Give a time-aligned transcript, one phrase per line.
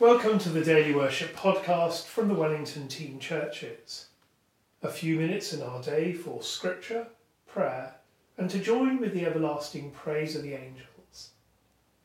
[0.00, 4.06] Welcome to the Daily Worship podcast from the Wellington Team Churches.
[4.80, 7.08] A few minutes in our day for scripture,
[7.48, 7.96] prayer,
[8.36, 11.30] and to join with the everlasting praise of the angels.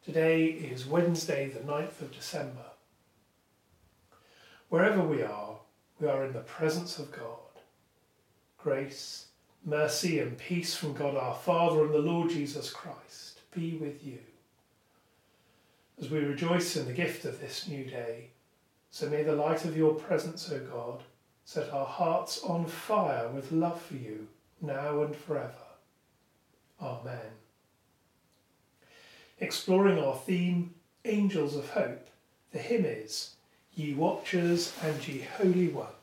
[0.03, 2.65] Today is Wednesday, the 9th of December.
[4.69, 5.59] Wherever we are,
[6.01, 7.61] we are in the presence of God.
[8.57, 9.27] Grace,
[9.63, 14.17] mercy, and peace from God our Father and the Lord Jesus Christ be with you
[15.99, 18.29] as we rejoice in the gift of this new day.
[18.89, 21.03] So may the light of your presence, O God,
[21.45, 24.27] set our hearts on fire with love for you,
[24.61, 25.53] now and forever.
[26.81, 27.37] Amen.
[29.39, 30.73] Exploring our theme,
[31.05, 32.07] Angels of Hope,
[32.51, 33.35] the hymn is
[33.73, 36.02] Ye Watchers and Ye Holy Ones.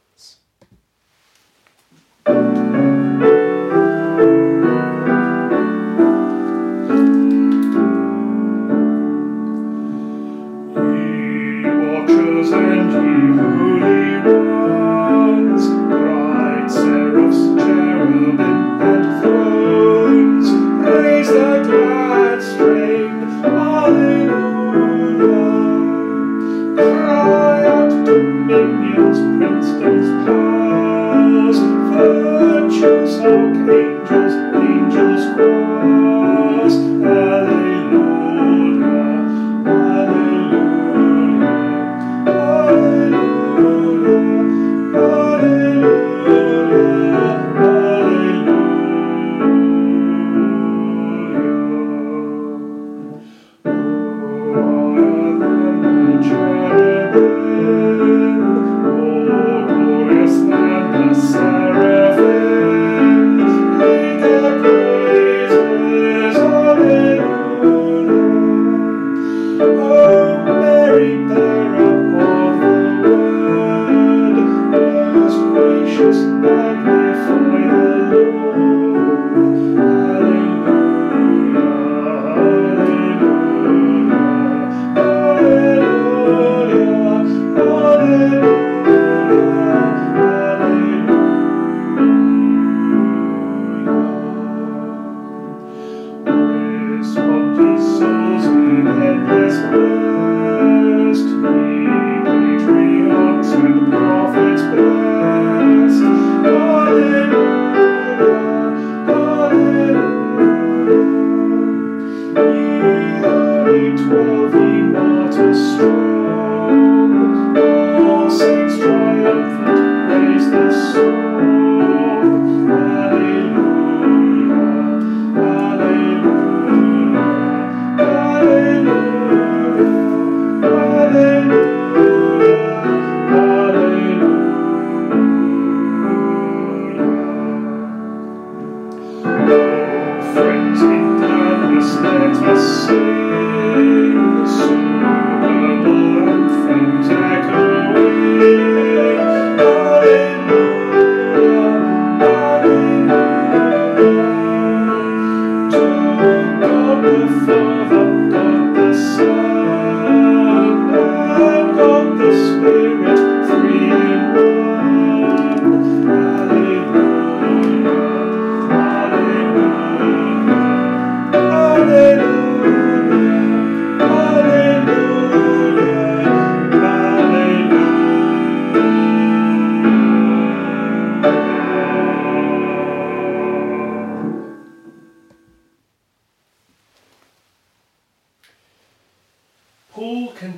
[163.17, 164.20] Sweet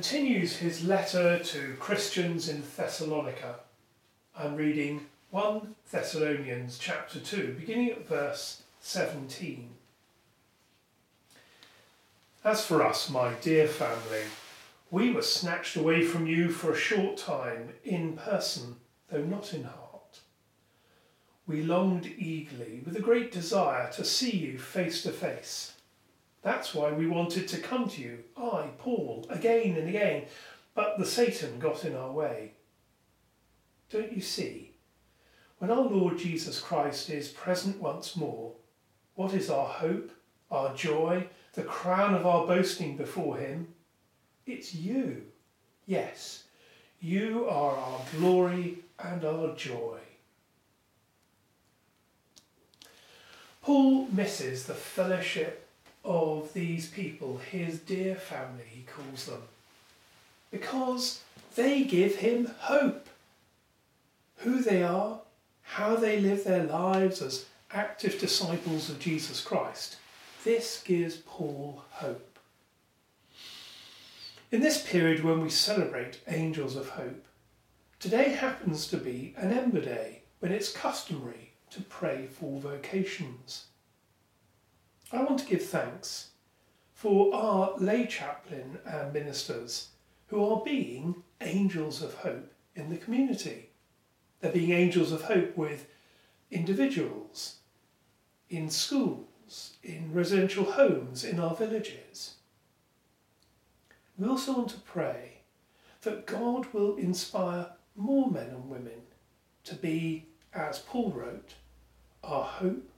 [0.03, 3.59] continues his letter to Christians in Thessalonica.
[4.37, 9.69] I'm reading 1 Thessalonians chapter 2, beginning at verse 17.
[12.43, 14.23] As for us, my dear family,
[14.91, 18.75] we were snatched away from you for a short time in person,
[19.09, 20.19] though not in heart.
[21.47, 25.72] We longed eagerly, with a great desire, to see you face to face
[26.43, 30.25] that's why we wanted to come to you, I, Paul, again and again,
[30.75, 32.51] but the Satan got in our way.
[33.89, 34.71] Don't you see?
[35.59, 38.51] When our Lord Jesus Christ is present once more,
[39.15, 40.11] what is our hope,
[40.51, 43.69] our joy, the crown of our boasting before Him?
[44.45, 45.23] It's you.
[45.85, 46.43] Yes,
[46.99, 49.99] you are our glory and our joy.
[53.61, 55.62] Paul misses the fellowship
[56.03, 59.41] of these people, his dear family, he calls them.
[60.51, 61.21] because
[61.55, 63.07] they give him hope.
[64.37, 65.19] Who they are,
[65.63, 69.97] how they live their lives as active disciples of Jesus Christ,
[70.43, 72.37] this gives Paul hope.
[74.51, 77.25] In this period when we celebrate Angels of Hope,
[77.99, 83.65] today happens to be an Ember Day when it's customary to pray for vocations.
[85.13, 86.29] I want to give thanks
[86.95, 89.89] for our lay chaplain and ministers
[90.27, 93.69] who are being angels of hope in the community.
[94.39, 95.85] They're being angels of hope with
[96.49, 97.57] individuals,
[98.49, 102.35] in schools, in residential homes, in our villages.
[104.17, 105.41] We also want to pray
[106.01, 109.01] that God will inspire more men and women
[109.65, 111.53] to be, as Paul wrote,
[112.23, 112.89] our hope,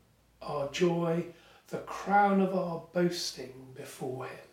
[0.41, 1.25] our joy,
[1.69, 4.47] the crown of our boasting before Him.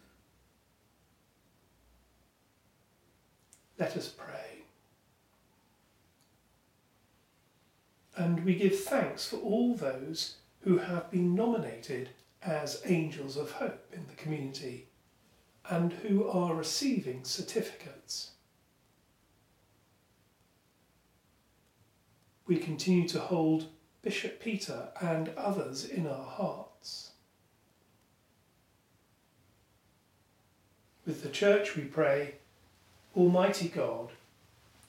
[3.78, 4.62] Let us pray.
[8.16, 12.10] And we give thanks for all those who have been nominated
[12.42, 14.86] as angels of hope in the community
[15.68, 18.32] and who are receiving certificates.
[22.46, 23.68] We continue to hold
[24.02, 26.24] Bishop Peter and others in our
[26.82, 27.10] hearts.
[31.06, 32.34] With the Church we pray
[33.16, 34.08] Almighty God,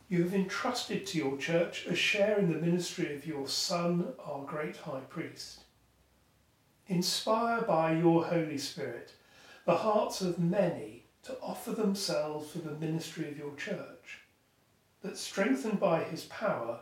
[0.10, 4.44] you have entrusted to your church a share in the ministry of your Son, our
[4.44, 5.62] great High Priest.
[6.88, 9.14] Inspire by your Holy Spirit
[9.66, 14.20] the hearts of many to offer themselves for the ministry of your church,
[15.02, 16.80] that strengthened by his power,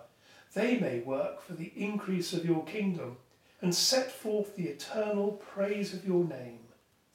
[0.53, 3.17] they may work for the increase of your kingdom
[3.61, 6.59] and set forth the eternal praise of your name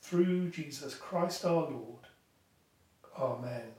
[0.01, 2.07] through Jesus Christ our Lord.
[3.19, 3.73] Amen.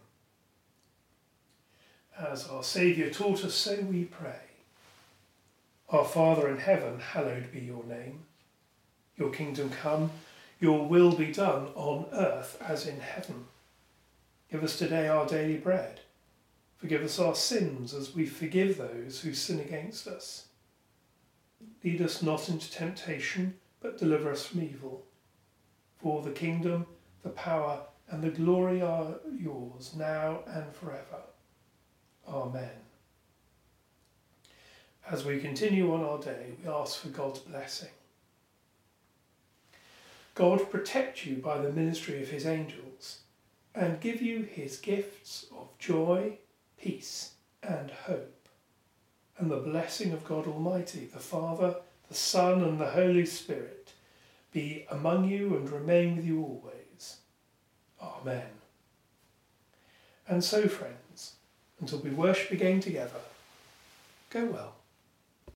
[2.19, 4.41] As our Saviour taught us, so we pray.
[5.89, 8.25] Our Father in heaven, hallowed be your name.
[9.15, 10.11] Your kingdom come,
[10.59, 13.45] your will be done on earth as in heaven.
[14.51, 16.01] Give us today our daily bread.
[16.77, 20.47] Forgive us our sins as we forgive those who sin against us.
[21.83, 25.03] Lead us not into temptation, but deliver us from evil.
[25.97, 26.85] For the kingdom,
[27.23, 31.21] the power, and the glory are yours now and forever.
[32.27, 32.69] Amen.
[35.09, 37.89] As we continue on our day, we ask for God's blessing.
[40.35, 43.21] God protect you by the ministry of his angels
[43.73, 46.37] and give you his gifts of joy,
[46.79, 47.31] peace,
[47.63, 48.36] and hope.
[49.37, 51.75] And the blessing of God Almighty, the Father,
[52.07, 53.91] the Son, and the Holy Spirit
[54.51, 57.17] be among you and remain with you always.
[58.01, 58.49] Amen.
[60.27, 61.33] And so, friends,
[61.79, 63.19] until we worship again together.
[64.29, 64.76] Go well.